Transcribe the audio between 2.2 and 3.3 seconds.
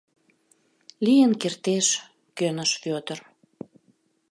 кӧныш Вӧдыр.